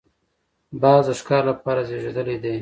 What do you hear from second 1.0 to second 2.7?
د ښکار لپاره زېږېدلی دی